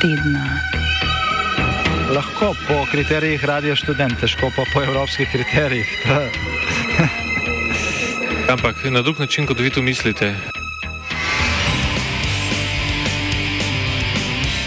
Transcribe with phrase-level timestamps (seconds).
[0.00, 0.44] tedna.
[2.10, 5.88] Lahko po kriterijih radio študent, težko pa po evropskih kriterijih.
[8.54, 10.34] Ampak na drug način, kot vi to mislite.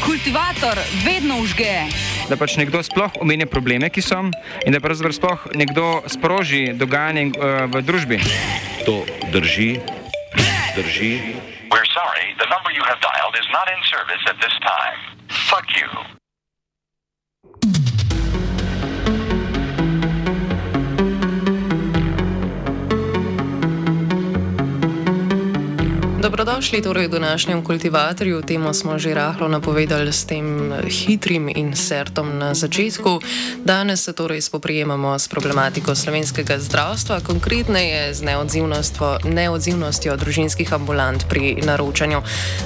[0.05, 1.89] Kultivator vedno užge.
[2.29, 4.21] da pač nekdo sploh omenja probleme, ki so
[4.65, 8.17] in da pravzaprav sploh nekdo sproži dogajanje uh, v družbi.
[8.87, 9.03] To
[9.35, 9.79] drži,
[10.75, 11.13] drži.
[11.67, 15.02] We're sorry, the number you have dialed is not in service at this time.
[15.33, 16.12] Fuck you.
[26.23, 28.41] Dobrodošli torej v današnjem kultivatorju.
[28.41, 33.19] Temo smo že rahlo napovedali s tem hitrim insertom na začetku.
[33.65, 38.23] Danes se torej spoprijemamo s problematiko slovenskega zdravstva, konkretneje z
[39.23, 42.21] neodzivnostjo, družinskih ambulant pri naročanju.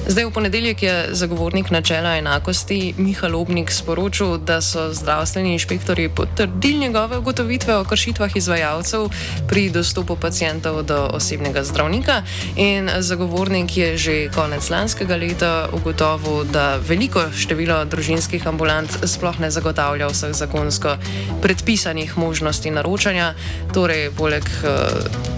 [0.08, 6.78] Zdaj v ponedeljek je zagovornik načela enakosti Miha Lobnik sporočil, da so zdravstveni inšpektori potrdili
[6.78, 9.10] njegove ugotovitve o kršitvah izvajalcev
[9.50, 12.22] pri dostopu pacijentov do osebnega zdravnika
[12.56, 19.40] in zagovornik Zagovornik je že konec lanskega leta ugotovil, da veliko število družinskih ambulant sploh
[19.40, 20.98] ne zagotavlja vseh zakonsko
[21.40, 23.40] predpisanih možnosti naročanja.
[23.72, 24.92] Torej, poleg uh,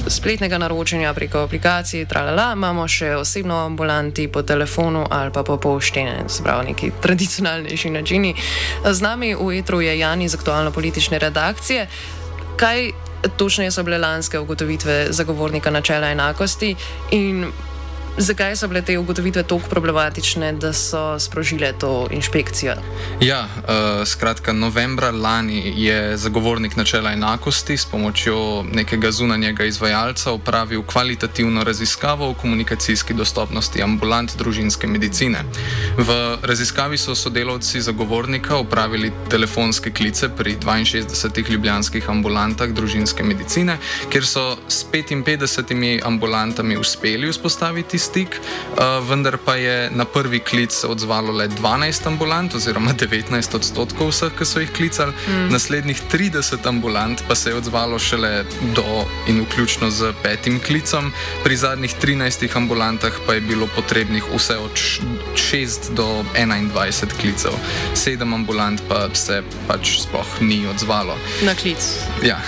[0.10, 6.10] spletnega naročanja preko aplikacij, tralala, imamo še osebno ambulanti po telefonu ali pa po pošti,
[6.34, 8.34] zbrav neki tradicionalnejši načini.
[8.90, 11.86] Z nami v etru je Jani iz aktualno-politične redakcije.
[12.58, 12.90] Kaj
[13.38, 16.76] točno so bile lanske ugotovitve zagovornika načela enakosti
[17.12, 17.52] in
[18.20, 22.74] Zakaj so bile te ugotovitve tako problematične, da so sprožile to inšpekcijo?
[23.22, 30.84] Ja, uh, skratka, novembra lani je zagovornik načela enakosti s pomočjo nekega zunanjega izvajalca upravil
[30.84, 35.44] kvalitativno raziskavo o komunikacijski dostopnosti ambulant družinske medicine.
[35.98, 43.78] V raziskavi so sodelavci zagovornika upravili telefonske klice pri 62 ljubljanskih ambulantah družinske medicine,
[44.10, 50.74] kjer so s 55 ambulantami uspeli vzpostaviti stik, uh, vendar pa je na prvi klic
[50.84, 55.48] odzvalo le 12 ambulant, oziroma 19 odstotkov vseh, ki so jih klicali, mm.
[55.54, 58.44] naslednjih 30 ambulant pa se je odzvalo šele
[58.76, 61.12] do in vključno z petim klicem,
[61.44, 64.74] pri zadnjih 13 ambulantah pa je bilo potrebnih vse od
[65.36, 67.54] 6 do 21 klicev,
[67.94, 71.18] sedem ambulant pa se pač sploh ni odzvalo.
[71.46, 71.78] Na klic.
[72.24, 72.40] Ja,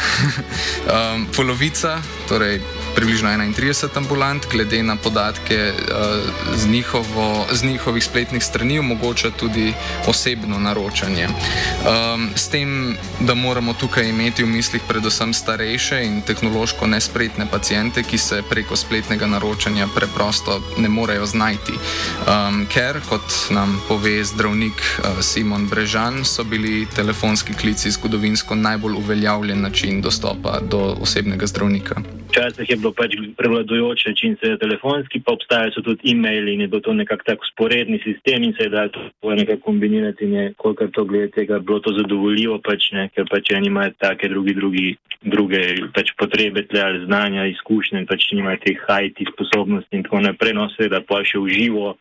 [0.88, 2.62] um, polovica, torej
[2.96, 9.74] približno 31 ambulant, glede na podatke uh, z, njihovo, z njihovih spletnih strani, omogoča tudi
[10.08, 11.28] osebno naročanje.
[11.28, 18.04] Um, s tem, da moramo tukaj imeti v mislih predvsem starejše in tehnološko nespretne pacijente,
[18.04, 21.74] ki se preko spletnega naročanja preprosto ne morejo znajti.
[21.74, 28.94] Um, ker, kot nam pove zdravnik uh, Simon Brežan, so bili telefonski klici zgodovinsko najbolj
[28.94, 32.21] uveljavljen način dostopa do osebnega zdravnika.
[32.32, 36.68] Včasih je bilo pač prevladujoče način, se je telefonski, pa obstajajo tudi e-maili in je
[36.68, 40.54] bilo to nekako tako sporedni sistem in se je dalo to nekako kombinirati in je,
[40.58, 44.54] kolikor to glede tega, bilo to zadovoljivo, pač ne, ker pač eni imajo take drugi,
[44.54, 45.62] drugi, druge
[45.96, 50.70] pač potrebe, tle ali znanja, izkušnje pač nimajo teh IT sposobnosti in tako naprej, no
[50.78, 51.98] seveda pa še v živo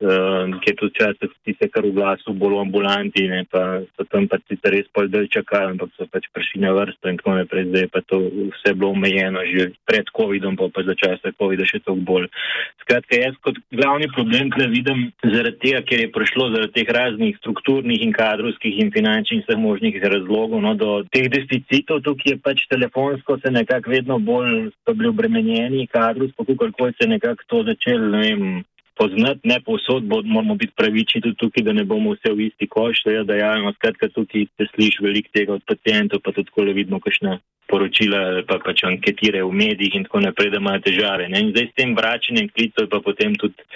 [0.00, 4.28] uh, ki je tudi včasih tiste, kar v glasu bolj ambulanti, ne, pa so tam
[4.28, 7.68] pa sicer res pol del čakali, ampak so pač prišli na vrsto in tako naprej,
[7.70, 8.20] zdaj pa to
[8.52, 12.28] vse bilo omejeno že pred COVID-om, pa pa za časa COVID-a še toliko bolj.
[12.84, 16.92] Skratka, jaz kot glavni problem, ki ga vidim zaradi tega, ker je prišlo zaradi teh
[16.92, 22.42] raznih strukturnih in kadrovskih in finančnih vseh možnih razlogov, no, do teh deficitov, tukaj je
[22.42, 27.62] pač telefonsko se nekako vedno bolj so bili obremenjeni, kadrovsko, kako se je nekako to
[27.70, 28.42] začelo, ne vem,
[28.96, 32.66] poznati, ne povsod, bo, moramo biti pravični tudi tukaj, da ne bomo vse v isti
[32.66, 33.72] koš, da ja, dajemo.
[33.76, 38.42] Skratka, tukaj se sliši veliko tega od pacijentov, pa tudi, ko le vidimo, kakšne poročila,
[38.48, 41.28] pa pač anketire v medijih in tako naprej, da imajo težave.
[41.28, 41.40] Ne?
[41.44, 43.66] In zdaj s tem vračanjem klicev pa potem tudi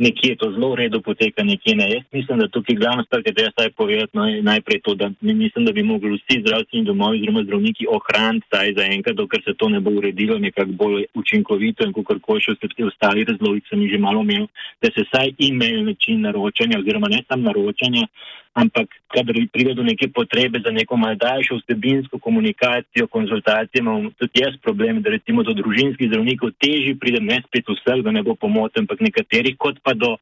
[0.00, 1.88] nekje to zelo v redu poteka, nekje ne.
[1.90, 5.10] Jaz mislim, da tukaj glavno stvar, ki treba saj povedati, no, je najprej to, da
[5.20, 9.54] mislim, da bi mogli vsi zdravstveni domovi oziroma zdravniki ohraniti saj za enkrat, dokler se
[9.58, 13.82] to ne bo uredilo nekako bolj učinkovito in kako koli še vse ostali razlogi, sem
[13.84, 14.46] jih že malo imel,
[14.82, 18.06] da se saj e-mail način naročanja oziroma ne samo naročanja,
[18.54, 23.06] ampak kadar pride do neke potrebe za neko malo daljšo vsebinsko komunikacijo,
[23.40, 28.02] konzultacije, imam tudi jaz problem, da recimo do družinskih zdravnikov teži pridem ne spet vseh,
[28.04, 30.16] da ne bo pomoten, ampak nekaterih kot pa do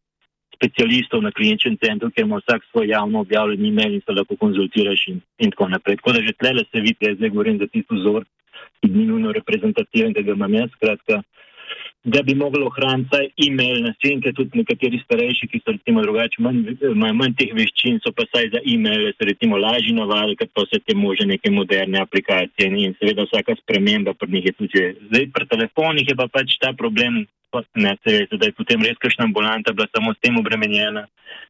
[0.54, 5.08] specialistov na kliničnem centru, ker ima vsak svoj javno objavljen e-mail in se lahko konzultiraš
[5.08, 5.96] in, in tako naprej.
[5.96, 8.24] Tako da že tlele se vidi, jaz zdaj govorim za tisto vzor,
[8.80, 11.22] ki ni nujno reprezentativen, da ga imam jaz, skratka
[12.04, 16.42] da bi mogli ohraniti vsaj e-mail na svinke, tudi nekateri starejši, ki so recimo drugače,
[16.92, 20.64] imajo manj teh veščin, so pa saj za e-mail, se recimo lažje navadili, ker pa
[20.66, 24.84] vse te može neke moderne aplikacije in seveda vsaka sprememba pri njih je tudi.
[25.10, 27.24] Zdaj pri telefonih je pa pač ta problem,
[27.74, 31.06] ne se veste, da je potem res kakšna ambulanta bila samo s tem obremenjena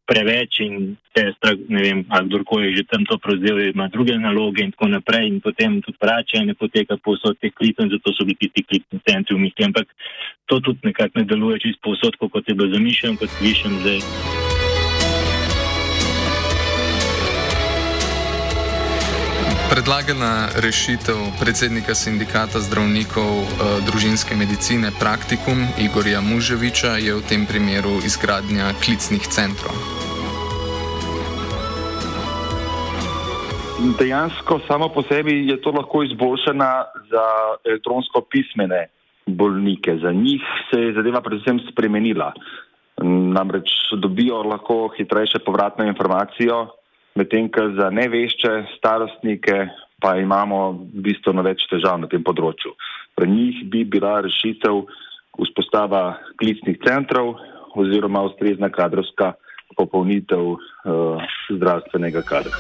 [0.09, 4.65] preveč in sestra, ne vem, ali kdorkoli je že tam to prevzel, ima druge naloge
[4.65, 8.49] in tako naprej in potem tudi vračanje poteka povsod teh klicev in zato so bili
[8.49, 9.87] ti klicni centri v misli, ampak
[10.47, 14.48] to tudi nekako ne deluje čisto povsod, kot je bilo zamišljeno, kot slišim zdaj.
[19.69, 23.49] Predlagana rešitev predsednika sindikata zdravnikov eh,
[23.85, 29.77] družinske medicine Praktikum Igorja Muževiča je v tem primeru izgradnja klicnih centrov.
[34.01, 36.73] Dejansko samo po sebi je to lahko izboljšana
[37.13, 37.27] za
[37.69, 38.89] elektronsko pismene
[39.29, 40.01] bolnike.
[40.01, 40.41] Za njih
[40.73, 42.33] se je zadeva predvsem spremenila.
[43.37, 43.69] Namreč
[44.01, 46.78] dobijo lahko hitrejše povratno informacijo,
[47.19, 49.67] medtem ko za nevešče starostnike
[50.03, 50.73] pa imamo
[51.03, 52.75] bistveno več težav na tem področju.
[53.19, 54.85] Pri njih bi bila rešitev
[55.39, 57.35] vzpostava klicnih centrov
[57.79, 59.33] oziroma ustrezna kadrovska
[59.79, 62.55] popolnitev uh, zdravstvenega kadra.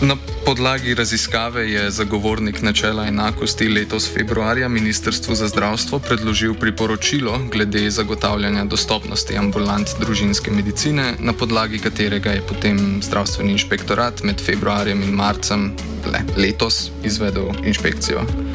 [0.00, 0.16] Na
[0.50, 8.64] podlagi raziskave je zagovornik načela enakosti letos februarja Ministrstvu za zdravstvo predložil priporočilo glede zagotavljanja
[8.64, 15.72] dostopnosti ambulant družinske medicine, na podlagi katerega je potem zdravstveni inšpektorat med februarjem in marcem
[16.12, 18.49] le, letos izvedel inšpekcijo.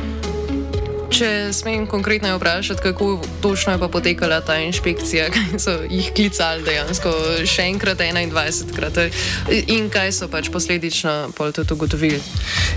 [1.16, 6.66] Če smem konkretno vprašati, kako točno je pa potekala ta inšpekcija, kaj so jih klicali
[6.68, 7.14] dejansko
[7.48, 9.00] še enkrat, 21 krat
[9.72, 12.20] in kaj so pač posledično pol tudi ugotovili?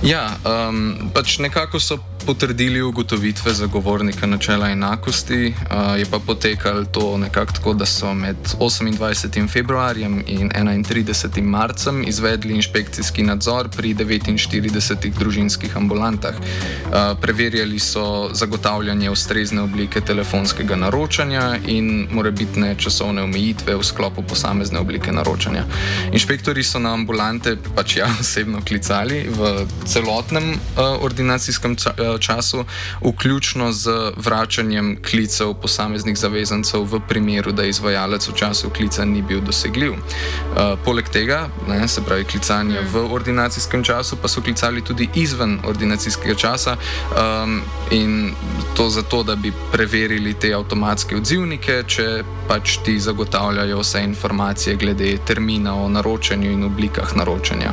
[0.06, 7.16] Ja, um, pač nekako so potrdili ugotovitve zagovornika načela enakosti, uh, je pa potekalo to
[7.18, 9.48] nekako tako, da so med 28.
[9.48, 11.42] februarjem in 31.
[11.42, 16.34] marcem izvedli inšpekcijski nadzor pri 49 družinskih ambulantah.
[16.34, 24.78] Uh, preverjali so zagotavljanje ustrezne oblike telefonskega naročanja in morebitne časovne omejitve v sklopu posamezne
[24.78, 25.64] oblike naročanja.
[26.12, 32.64] Inšpektori so na ambulante pač ja osebno klicali v celotnem uh, ordinacijskem uh, času,
[33.04, 39.40] vključno z vračanjem klicev posameznih zavezancev v primeru, da izvajalec v času klica ni bil
[39.40, 39.92] dosegljiv.
[39.92, 45.58] Uh, poleg tega, ne, se pravi klicanje v ordinacijskem času, pa so klicali tudi izven
[45.64, 47.60] ordinacijskega časa um,
[47.90, 48.32] in
[48.76, 52.08] to zato, da bi preverili te avtomatske odzivnike, če
[52.48, 57.72] pač ti zagotavljajo vse informacije glede termina o naročanju in oblikah naročanja.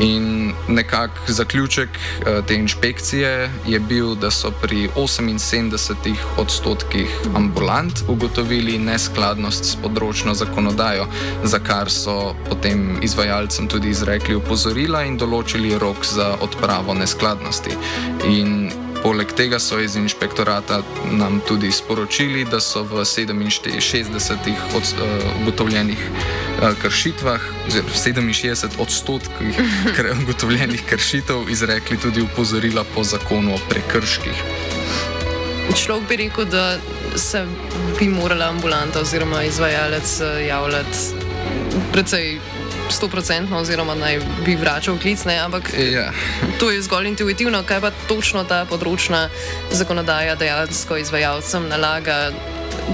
[0.00, 8.78] In nekak zaključek eh, te inšpekcije je bil, da so pri 78 odstotkih ambulant ugotovili
[8.78, 11.06] neskladnost s področno zakonodajo,
[11.44, 17.76] za kar so potem izvajalcem tudi izrekli opozorila in določili rok za odpravo neskladnosti.
[18.24, 20.80] In Poleg tega so iz inšpektorata
[21.12, 29.60] nam tudi sporočili, da so v 67 od, uh, ugotovljenih uh, kršitvah, oziroma 67 odstotkih
[30.22, 34.44] ugotovljenih kršitev, izrekli tudi upozorila po zakonu o prekrških.
[35.76, 36.78] Človek bi rekel, da
[37.16, 37.46] se
[37.98, 40.98] bi morala ambulanta oziroma izvajalec eh, javljati
[41.92, 42.38] precej
[42.90, 46.10] stoprocentno, oziroma naj bi vračal klic, ne, ampak ja.
[46.58, 49.28] to je zgolj intuitivno, kaj pa točno ta področna
[49.72, 52.30] zakonodaja dejansko izvajalcem nalaga.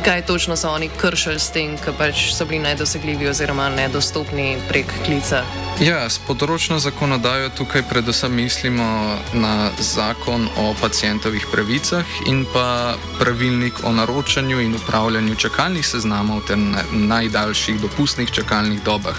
[0.05, 4.87] Kaj točno so oni kršili s tem, ker pač so bili nedosegljivi oziroma nedostopni prek
[5.05, 5.43] klica?
[5.83, 13.85] Ja, s področno zakonodajo tukaj predvsem mislimo na zakon o pacijentovih pravicah in pa pravilnik
[13.85, 16.59] o naročanju in upravljanju čakalnih seznamov ter
[16.93, 19.17] najdaljših dopustnih čakalnih dobah.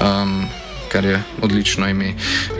[0.00, 0.48] Um,
[0.92, 2.14] kar je odlično ime.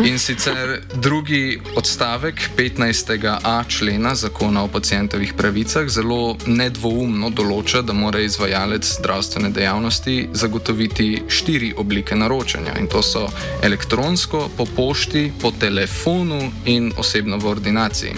[0.04, 8.20] In sicer drugi odstavek 15a člena zakona o pacijentovih pravicah zelo nedvoumno določa, da mora
[8.24, 12.78] izvajalec zdravstvene dejavnosti zagotoviti štiri oblike naročanja.
[12.80, 13.28] In to so
[13.62, 18.14] elektronsko, po pošti, po telefonu in osebno v ordinaciji.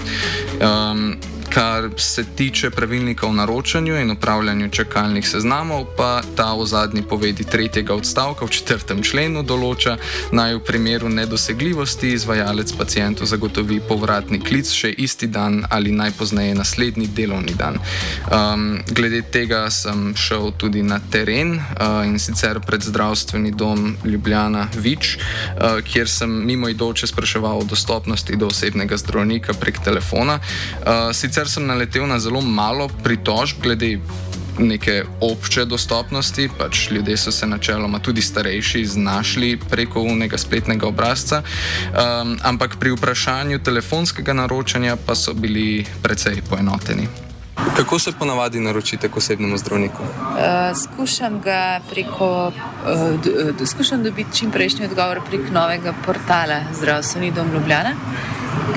[0.61, 1.16] Um,
[1.54, 7.44] Kar se tiče pravilnika o naročanju in upravljanju čakalnih seznamov, pa ta v zadnji povedi
[7.44, 9.94] tretjega odstavka v četrtem členu določa,
[10.34, 17.06] naj v primeru nedosegljivosti izvajalec pacijentu zagotovi povratni klic še isti dan ali najpozneje naslednji
[17.14, 17.78] delovni dan.
[17.78, 24.66] Um, glede tega sem šel tudi na teren uh, in sicer pred zdravstveni dom Ljubljana
[24.75, 30.40] Vič, uh, kjer sem mimoidoče spraševal o dostopnosti do osebnega zdravnika prek telefona.
[30.82, 31.14] Uh,
[31.49, 33.99] sem naletel na zelo malo pritožb glede
[34.59, 41.43] neke obče dostopnosti, pač ljudje so se načeloma tudi starejši znašli preko unega spletnega obrazca,
[41.43, 47.09] um, ampak pri vprašanju telefonskega naročanja pa so bili precej poenoteni.
[47.77, 50.03] Kako se ponavadi naročite k osebnemu zdravniku?
[50.03, 50.39] Uh,
[50.83, 57.95] skušam ga preko, uh, skušam dobiti čim prejšnji odgovor prek novega portala Zdravstveni dom Ljubljana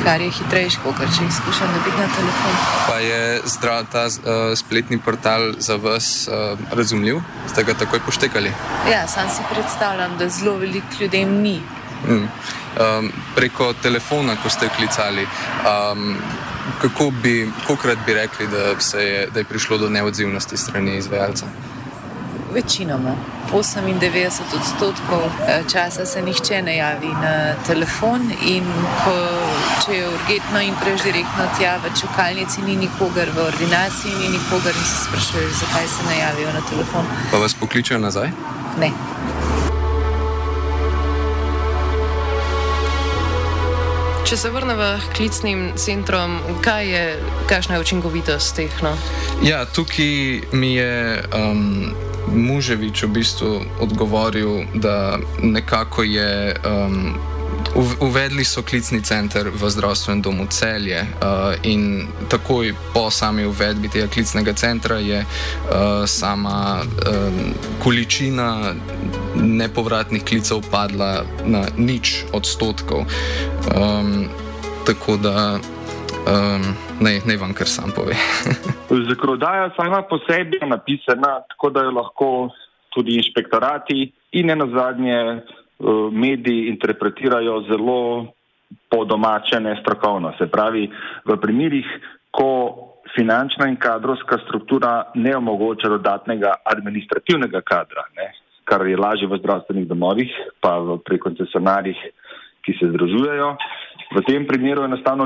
[0.04, 2.60] kar je hitrejše, kot če jih skušam dobiti na telefon.
[2.88, 7.22] Pa je zdrav ta uh, spletni portal za vas uh, razumljiv?
[7.52, 8.54] Ste ga takoj poštekali?
[8.92, 11.62] Ja, sam si predstavljam, da zelo veliko ljudem ni.
[12.08, 12.28] Mm.
[12.78, 15.26] Um, preko telefona, ko ste klicali,
[15.66, 16.18] um,
[16.82, 21.46] kako bi, kolikrat bi rekli, da, je, da je prišlo do neodzivnosti strani izvajalca?
[22.58, 23.16] Večinoma.
[23.54, 28.66] 98 odstotkov eh, časa se nihče ne javi na telefon, in
[29.04, 29.14] ko,
[29.86, 34.74] če je urgentno in prež direktno tja v čakalnici, ni nikogar v ordinaciji, ni nikogar,
[34.74, 37.06] in se sprašuješ, zakaj se ne javijo na telefon.
[37.32, 38.34] Pa vas pokličejo nazaj?
[38.82, 38.92] Ne.
[44.26, 47.06] Če se vrnemo k klicnim centrom, kaj je,
[47.48, 48.84] kakšna je učinkovitost teh?
[48.84, 48.98] No?
[49.46, 51.24] Ja, tukaj mi je.
[51.38, 56.56] Um, Muževič v bistvu odgovoril, da nekako je.
[56.66, 57.16] Um,
[58.00, 64.08] Uvedli so klicni center v zdravstvenem domu celje uh, in takoj po sami uvedbi tega
[64.08, 67.54] klicnega centra je uh, sama um,
[67.84, 68.74] količina
[69.36, 73.06] nepovratnih klicev padla na nič odstotkov.
[73.76, 74.30] Um,
[74.86, 75.60] tako da
[76.28, 78.16] Um, ne, ne vam, kar sam pove.
[79.10, 82.50] Zakonodaja sama po sebi je napisana tako, da jo lahko
[82.90, 88.28] tudi inšpektorati in eno zadnje uh, mediji interpretirajo zelo
[88.90, 90.34] po domače, ne strokovno.
[90.38, 90.90] Se pravi,
[91.26, 91.88] v primerih,
[92.32, 92.50] ko
[93.16, 98.34] finančna in kadrovska struktura ne omogoča dodatnega administrativnega kadra, ne,
[98.68, 102.04] kar je lažje v zdravstvenih domovih, pa v prekoncesionarjih,
[102.68, 103.56] ki se združujejo.
[104.08, 105.26] V tem primeru je enostavno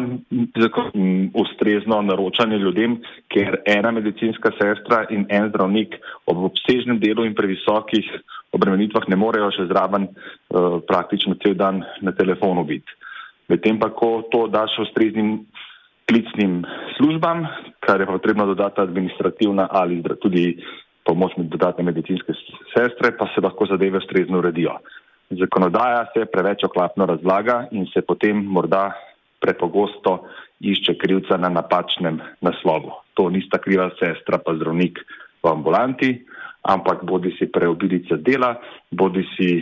[1.34, 2.98] ustrezno naročanje ljudem,
[3.30, 8.10] ker ena medicinska sestra in en zdravnik ob obsežnem delu in previsokih
[8.52, 12.90] obremenitvah ne morejo še zraven uh, praktično cel dan na telefonu biti.
[13.54, 15.46] Medtem pa, ko to daš ustreznim
[16.10, 16.64] klicnim
[16.98, 17.46] službam,
[17.86, 20.58] kar je pa potrebno dodati administrativna ali tudi
[21.06, 22.34] pomoč med dodatne medicinske
[22.74, 24.78] sestre, pa se lahko zadeve ustrezno uredijo.
[25.40, 28.92] Zakonodaja se preveč oklapno razlaga in se potem morda
[29.40, 30.28] prepogosto
[30.60, 32.92] išče krivca na napačnem naslovu.
[33.14, 35.00] To nista kriva sestra pa zdravnik
[35.44, 36.12] v ambulanti,
[36.62, 38.54] ampak bodi si preobilica dela,
[38.92, 39.58] bodi si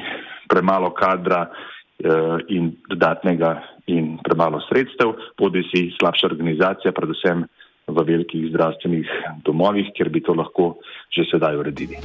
[0.49, 3.53] premalo kadra eh, in dodatnega
[3.87, 7.45] in premalo sredstev, bodi si slabša organizacija, predvsem
[7.89, 9.07] v velikih zdravstvenih
[9.45, 10.75] domovih, kjer bi to lahko
[11.09, 11.97] že sedaj uredili.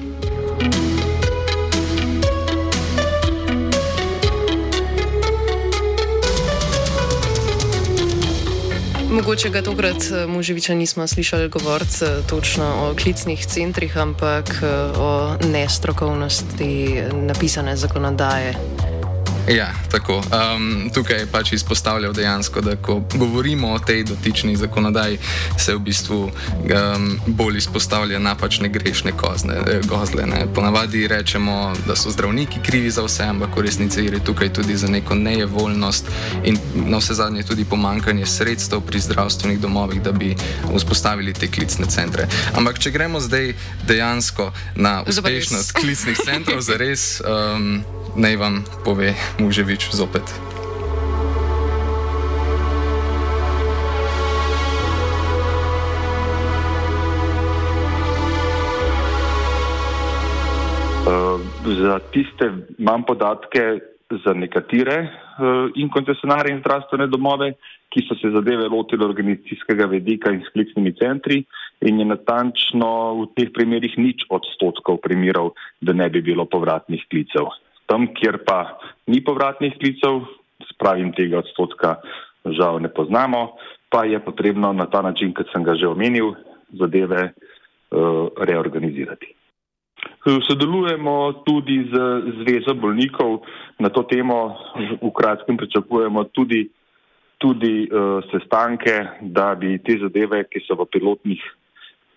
[9.15, 14.67] Mogoče ga tokrat eh, Muževiča nismo slišali govoriti eh, točno o klicnih centrih, ampak eh,
[14.99, 18.55] o nestrokovnosti napisane zakonodaje.
[19.49, 20.17] Ja, tako.
[20.17, 25.19] Um, tukaj je pač izpostavljal dejansko, da ko govorimo o tej dotični zakonodaji,
[25.59, 30.27] se v bistvu um, bolj izpostavlja napačne grešne kozne, eh, gozle.
[30.27, 30.47] Ne.
[30.55, 34.89] Ponavadi rečemo, da so zdravniki krivi za vse, ampak v resnici gre tukaj tudi za
[34.89, 36.09] neko nejevoljnost
[36.45, 40.37] in na vse zadnje tudi pomankanje sredstev pri zdravstvenih domovih, da bi
[40.77, 42.29] vzpostavili te klicne centre.
[42.57, 43.53] Ampak če gremo zdaj
[43.87, 47.21] dejansko na uspešnost klicnih centrov, zares.
[47.21, 47.85] Um,
[48.17, 50.23] naj vam pove Muževič zopet.
[61.05, 63.61] Uh, za tiste imam podatke
[64.25, 67.53] za nekatere uh, in koncesionarje in zdravstvene domove,
[67.91, 71.45] ki so se zadeve lotili organizacijskega vedika in s klicnimi centri
[71.81, 72.91] in je natančno
[73.21, 77.51] v teh primerjih nič odstotkov primerov, da ne bi bilo povratnih klicev.
[77.87, 80.25] Tam, kjer pa ni povratnih klicev,
[80.73, 81.99] spravim tega odstotka,
[82.45, 83.57] žal ne poznamo,
[83.93, 86.35] pa je potrebno na ta način, kot sem ga že omenil,
[86.73, 89.35] zadeve uh, reorganizirati.
[90.25, 91.95] Sodelujemo tudi z
[92.41, 93.45] Zvezo bolnikov
[93.79, 94.57] na to temo,
[95.01, 96.69] v kratkem pričakujemo tudi,
[97.39, 101.41] tudi uh, sestanke, da bi te zadeve, ki so v pilotnih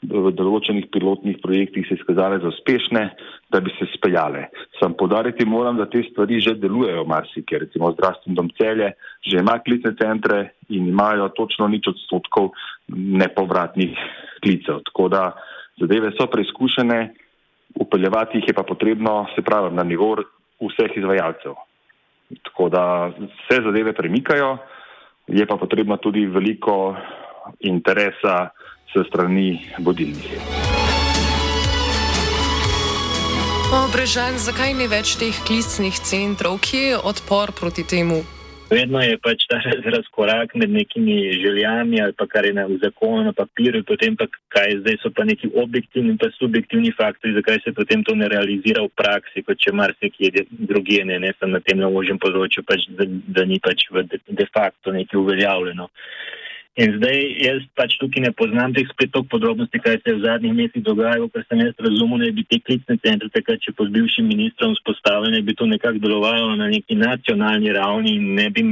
[0.06, 3.04] v določenih pilotnih projektih se izkazale za uspešne,
[3.50, 4.48] da bi se speljale.
[4.78, 8.94] Sam podariti moram, da te stvari že delujejo marsikje, recimo zdravstveni dom celje
[9.26, 12.52] že ima klicne centre in imajo točno nič odstotkov
[12.94, 13.98] nepovratnih
[14.44, 14.84] klicev.
[14.86, 15.34] Tako da
[15.80, 17.14] zadeve so preizkušene,
[17.76, 20.16] upeljevati jih je pa potrebno, se pravi, na nivo
[20.62, 21.58] vseh izvajalcev.
[22.44, 23.12] Tako da
[23.48, 24.58] se zadeve premikajo,
[25.28, 26.96] je pa potrebno tudi veliko
[27.60, 28.50] interesa
[28.94, 30.38] se strani vodilnih.
[33.68, 36.62] Obrežan, zakaj ni več teh klicnih centrov?
[36.64, 38.24] Kje je odpor proti temu?
[38.68, 39.60] Vedno je pač ta
[39.96, 44.80] razkorak med nekimi željami ali pa kar je na zakonu, na papirju, potem pa kaj
[44.82, 48.84] zdaj so pa neki objektivni in pa subjektivni faktori, zakaj se potem to ne realizira
[48.84, 53.08] v praksi, kot če marsikje drugje, ne, ne samo na tem naložen področju, pač, da,
[53.08, 55.88] da ni pač v de, de facto nekaj uveljavljeno.
[56.78, 60.26] In zdaj jaz pač tukaj ne poznam teh spet toliko podrobnosti, kaj se je v
[60.28, 63.90] zadnjih mesecih dogajalo, ker sem jaz razumel, da bi te klicne centre, takrat, če pod
[63.96, 68.66] bivšim ministrom spostavljene, bi to nekako delovalo na neki nacionalni ravni in ne bi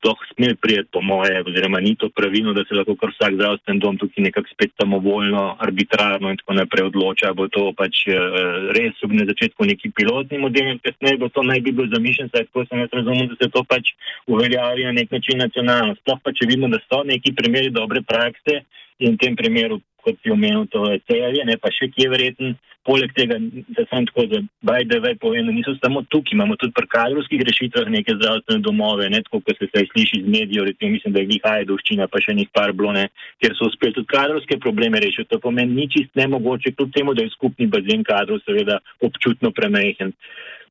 [0.00, 3.78] sploh smel prijeti po moje, oziroma ni to pravilno, da se lahko kar vsak zdravstven
[3.78, 8.96] dom tukaj nekako spet samovoljno, arbitrarno in tako naprej odloča, bo to pač uh, res
[9.04, 12.48] v na začetku neki pilotni model in kasneje bo to naj bi bil zamišljen, saj
[12.48, 13.92] tako sem jaz razumel, da se to pač
[14.26, 15.98] uveljavi na nek način nacionalno.
[16.00, 18.64] Sploh pa če vidimo, da so neki primeri dobre prakse
[19.00, 22.58] in v tem primeru kot si omenil, to je celje, ne pa še kje verjeten.
[22.88, 23.36] Poleg tega,
[23.76, 28.14] da sem tako za BDV povedal, niso samo tukaj, imamo tudi pri kadrovskih rešitvah neke
[28.16, 31.44] zdravstvene domove, ne tako, kot se zdaj sliši z medijev, recimo, mislim, da je njih
[31.50, 33.04] Ajdovščina, pa še njih par blone,
[33.44, 35.28] ker so uspeli tudi kadrovske probleme rešiti.
[35.34, 40.16] To pomeni, ni čist nemogoče, kljub temu, da je skupni bazen kadrov seveda občutno premehen.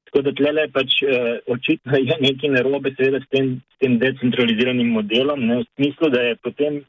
[0.10, 4.90] Tako da tle pač uh, očitno je nekaj narobe seveda s tem, s tem decentraliziranim
[4.98, 6.82] modelom, ne, v smislu, da je potem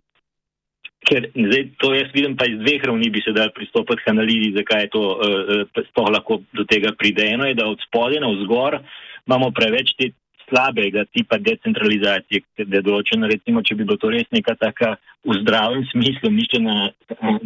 [1.09, 4.53] Ker zdaj to jaz vidim, pa iz dveh ravni bi se dal pristopiti k analizi,
[4.59, 7.25] zakaj je to uh, sploh lahko do tega pride.
[7.35, 8.81] Eno je, da od spodaj na vzgor
[9.27, 10.11] imamo preveč te
[10.51, 15.37] slabega tipa decentralizacije, da je določeno, recimo, če bi bilo to res neka taka v
[15.43, 16.77] zdravem smislu, mišljena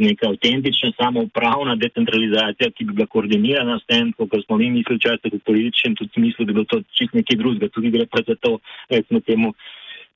[0.01, 5.37] neka avtentična, samoupravna decentralizacija, ki bi bila koordinirana s tem, kot smo mi mislili včasih
[5.37, 8.39] v političnem tudi smislu, da bi bilo to čist nekaj drugega, tudi gre pa za
[8.41, 8.57] to,
[8.91, 9.53] recimo temu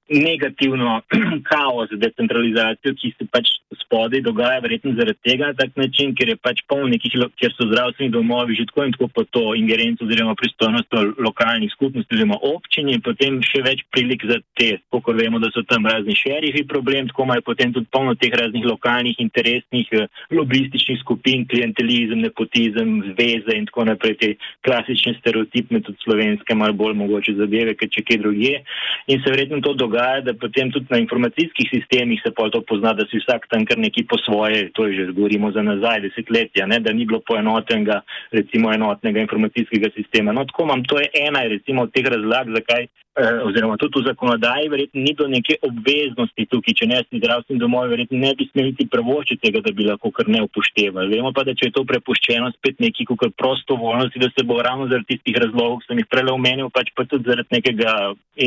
[0.09, 1.01] negativno
[1.51, 3.51] kaos decentralizacijo, ki se pač
[3.83, 8.13] spodaj dogaja, verjetno zaradi tega tak način, ker je pač polno nekih, kjer so zdravstveni
[8.13, 13.03] domovi že tako in tako po to ingerenco oziroma pristojnost lokalnih skupnosti oziroma občin in
[13.05, 17.29] potem še več prilik za te, kako vemo, da so tam razni šerifi problem, tako
[17.29, 23.69] imajo potem tudi polno teh raznih lokalnih interesnih, eh, lobističnih skupin, klientelizem, nepotizem, zveze in
[23.69, 24.33] tako naprej, te
[24.65, 28.63] klasične stereotipne, tudi slovenske, malo bolj mogoče zadeve, ker če kje drugje.
[29.09, 32.93] In se verjetno to dogaja dogaja, da potem tudi na informacijskih sistemih se to pozna,
[32.93, 36.67] da si vsak tam kar neki po svoje, to je že govorimo za nazaj desetletja,
[36.67, 38.01] ne, da ni bilo poenotenega,
[38.33, 40.33] recimo enotnega informacijskega sistema.
[40.33, 42.87] No, tako imam, to je ena recimo od teh razlag, zakaj,
[43.19, 47.91] oziroma tudi v zakonodaji, verjetno ni do neke obveznosti tukaj, če ne si zdravstveni domovi,
[47.91, 51.17] verjetno ne bi smeli ti pravočiti tega, da bi lahko kar ne upoštevali.
[51.17, 54.87] Vemo pa, da če je to prepuščeno spet neki kukor prostovoljnosti, da se bo ravno
[54.93, 57.97] zaradi tistih razlogov, ki sem jih prej omenil, pač pa tudi zaradi nekega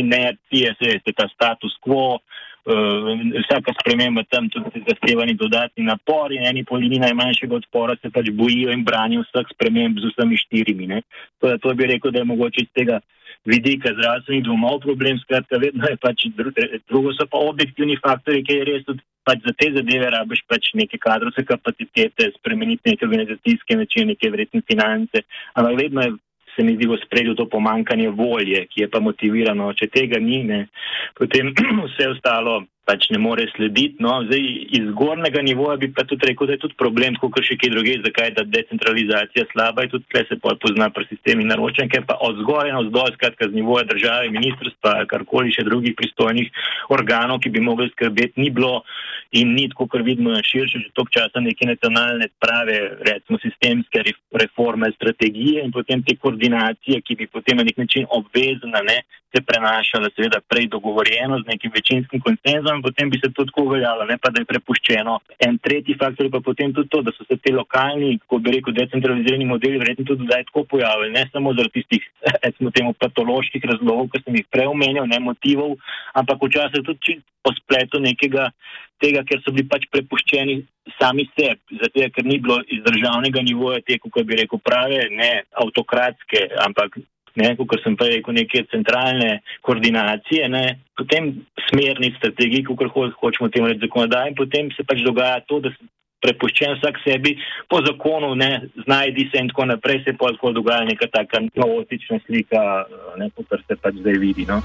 [0.02, 6.64] inercije, se veste, ta status quo, uh, vsaka sprememba tam tudi zahtevani dodatni napori, eni
[6.64, 11.02] po liniji najmanjšega odpora se pač bojijo in branijo vseh sprememb z vsemi štirimi.
[11.42, 13.00] To, to bi rekel, da je mogoče iz tega
[13.46, 16.28] vidika zdravstvenih domov problem, skratka, vedno je pač
[16.90, 19.02] drugo, so pa objektivni faktori, ki je res tudi.
[19.22, 24.64] Pač za te zadeve rabiš pač neke kadrovske kapacitete, spremeniti neke organizacijske načine, neke vredne
[24.66, 25.22] finance,
[25.54, 26.16] ampak vedno je
[26.56, 29.72] se mi zdi v spredju to pomankanje volje, ki je pa motivirano.
[29.78, 30.66] Če tega ni, ne,
[31.18, 31.54] potem
[31.88, 32.62] vse ostalo
[32.92, 33.96] pač ne more slediti.
[34.04, 34.20] No.
[34.28, 34.44] Zdaj,
[34.78, 37.96] iz zgornjega nivoja bi pa tudi rekel, da je tudi problem, kot še kje druge,
[38.04, 42.20] zakaj je ta decentralizacija slaba in tudi tle se pozna pri sistemi naročanja, ker pa
[42.28, 46.52] od zgoraj na vzdolj, skratka z nivoja države, ministrstva, karkoli še drugih pristojnih
[46.92, 48.82] organov, ki bi mogli skrbeti, ni bilo
[49.32, 52.78] in ni tako, kar vidimo na širše, že tok časa neke nacionalne prave,
[53.08, 54.04] recimo sistemske
[54.36, 59.00] reforme, strategije in potem te koordinacije, ki bi potem na nek način obvezna, ne,
[59.32, 64.06] se prenašala seveda prej dogovorjeno z nekim večinskim konsenzom, potem bi se to tako uveljavilo,
[64.10, 65.18] ne pa da je prepuščeno.
[65.48, 68.56] En tretji faktor je pa potem tudi to, da so se te lokalni, kot bi
[68.58, 72.08] rekel, decentralizirani modeli verjetno tudi zdaj tako pojavili, ne samo zaradi tistih,
[72.46, 75.78] recimo temu, patoloških razlogov, ki sem jih prej omenil, ne motivov,
[76.18, 78.52] ampak včasih tudi po spletu nekega
[79.02, 80.60] tega, ker so bili pač prepuščeni
[81.00, 85.32] sami sebi, zato ker ni bilo iz državnega nivoja te, kako bi rekel, prave, ne
[85.64, 87.02] avtokratske, ampak
[87.40, 90.66] ne, kot sem prej rekel, neke centralne koordinacije, ne,
[90.98, 91.32] potem
[91.70, 95.90] smernic, strategij, kot hočemo temu reči zakonodaj, in potem se pač dogaja to, da se
[96.22, 97.36] prepuščen vsak sebi
[97.72, 98.52] po zakonu, ne,
[98.86, 102.62] znajdi se in tako naprej, se pa lahko dogaja neka taka kaotična slika,
[103.18, 104.46] ne, kot se pač zdaj vidi.
[104.50, 104.62] No.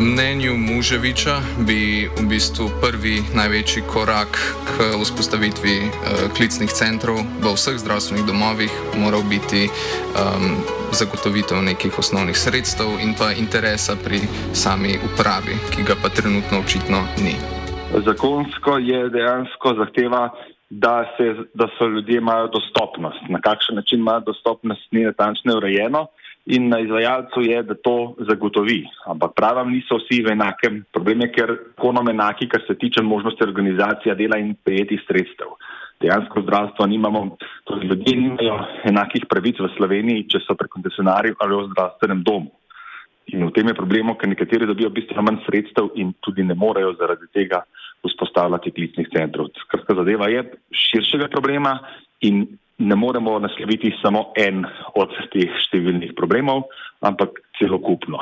[0.00, 4.30] Mnenju Muževiča bi v bistvu prvi največji korak
[4.68, 4.70] k
[5.02, 5.90] vzpostavitvi uh,
[6.36, 13.32] klicnih centrov v vseh zdravstvenih domovih moral biti um, zagotovitev nekih osnovnih sredstev in pa
[13.34, 14.20] interesa pri
[14.54, 17.34] sami upravi, ki ga pa trenutno očitno ni.
[18.06, 20.30] Zakonsko je dejansko zahteva,
[20.70, 23.18] da, se, da so ljudje imajo dostopnost.
[23.28, 26.06] Na kakšen način imajo dostopnost, ni natančno urejeno
[26.48, 28.80] in na izvajalcu je, da to zagotovi.
[29.06, 30.80] Ampak pravim, niso vsi v enakem.
[30.92, 35.52] Problem je, ker konom enaki, kar se tiče možnosti organizacije dela in prejetih sredstev.
[36.00, 37.36] Dejansko zdravstvo nimamo,
[37.68, 38.58] torej ljudje nimajo
[38.88, 42.54] enakih pravic v Sloveniji, če so pri koncesionarju ali v zdravstvenem domu.
[43.34, 46.94] In v tem je problem, ker nekateri dobijo bistveno manj sredstev in tudi ne morejo
[46.96, 47.60] zaradi tega
[48.06, 49.50] vzpostavljati klicnih centrov.
[49.66, 51.76] Skratka, zadeva je širšega problema
[52.24, 52.46] in
[52.78, 54.64] ne moremo nasloviti samo en
[54.94, 56.68] od teh številnih problemov,
[57.02, 58.20] ampak celokupno.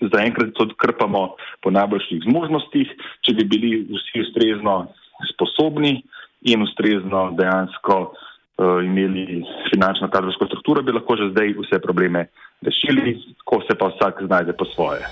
[0.00, 1.22] Zaenkrat to krpamo
[1.64, 2.92] po najboljših zmožnostih,
[3.24, 4.76] če bi bili vsi ustrezno
[5.32, 6.02] sposobni
[6.48, 12.26] in ustrezno dejansko uh, imeli finančno kadrovsko strukturo, bi lahko že zdaj vse probleme
[12.64, 15.06] rešili, ko se pa vsak znajde po svoje.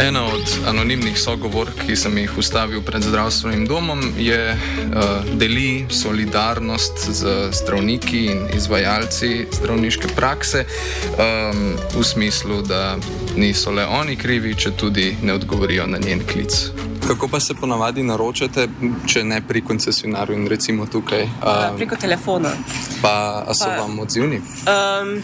[0.00, 5.00] Ena od anonimnih sogovork, ki sem jih ustavil pred zdravstvenim domom, je uh,
[5.36, 12.96] deli solidarnost z zdravniki in izvajalci zdravniške prakse um, v smislu, da
[13.36, 16.70] niso le oni krivi, če tudi ne odgovorijo na njen klic.
[17.06, 18.68] Kako pa se ponavadi naročate,
[19.06, 21.22] če ne pri koncesionarju in recimo tukaj?
[21.22, 22.56] Um, preko telefona.
[23.02, 24.40] Pa, a so pa, vam odzivni?
[24.64, 25.22] Um,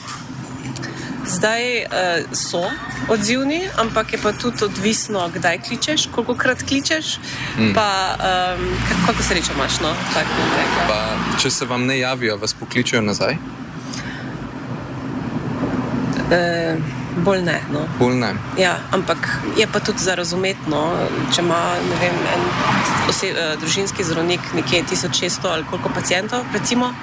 [1.26, 1.88] Zdaj uh,
[2.32, 2.70] so
[3.08, 7.18] odzivni, ampak je pa tudi odvisno, kdaj kličeš, koliko krat kličeš.
[7.58, 7.74] Mm.
[7.74, 8.68] Pa, um,
[9.06, 9.94] kako se reče, imaš no?
[10.14, 10.26] tak,
[10.88, 13.36] pa, če se vam ne javijo, vas pokličejo nazaj?
[16.26, 16.78] Uh,
[17.24, 17.60] bolj ne.
[17.72, 17.86] No.
[17.98, 18.34] Bolj ne.
[18.58, 20.82] Ja, ampak je pa tudi za razumetno,
[21.34, 21.62] če ima
[22.00, 22.48] vem, en
[23.10, 26.94] ose, uh, družinski zdravnik nekje 1600 ali koliko pacijentov, recimo,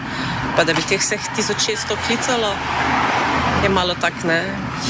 [0.56, 2.56] pa da bi teh vseh 1600 klicalo
[3.64, 4.44] je malo tak, ne.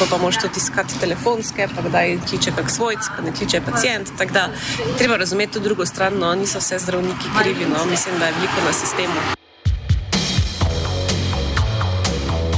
[0.10, 4.10] Pa, moš tudi iskati telefonske, pa kdaj kliče kak svojc, pa ne kliče pacijent.
[4.18, 4.50] Tako da
[4.98, 8.66] treba razumeti tudi drugo stran, no, niso vse zdravniki krivi, no, mislim, da je veliko
[8.66, 9.14] na sistemu.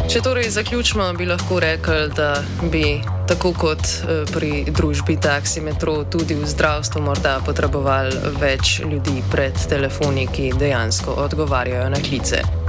[0.10, 6.04] Če torej zaključimo, bi lahko rekli, da bi tako kot eh, pri družbi Taxi Metro
[6.04, 12.65] tudi v zdravstvu morda potrebovali več ljudi pred telefoni, ki dejansko odgovarjajo na klice.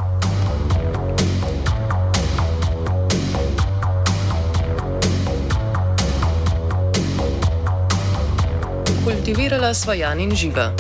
[9.27, 10.71] Kultivirala sva Jan in živa.